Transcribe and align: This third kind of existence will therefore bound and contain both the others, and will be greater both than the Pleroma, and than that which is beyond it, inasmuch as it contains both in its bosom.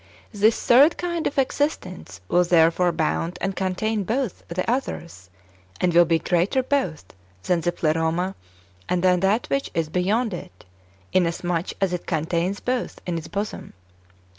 This 0.33 0.59
third 0.65 0.97
kind 0.97 1.27
of 1.27 1.37
existence 1.37 2.21
will 2.27 2.43
therefore 2.43 2.91
bound 2.91 3.37
and 3.39 3.55
contain 3.55 4.03
both 4.03 4.41
the 4.47 4.67
others, 4.67 5.29
and 5.79 5.93
will 5.93 6.05
be 6.05 6.17
greater 6.17 6.63
both 6.63 7.05
than 7.43 7.61
the 7.61 7.71
Pleroma, 7.71 8.33
and 8.89 9.03
than 9.03 9.19
that 9.19 9.45
which 9.51 9.69
is 9.75 9.89
beyond 9.89 10.33
it, 10.33 10.65
inasmuch 11.13 11.73
as 11.79 11.93
it 11.93 12.07
contains 12.07 12.59
both 12.59 12.99
in 13.05 13.15
its 13.19 13.27
bosom. 13.27 13.73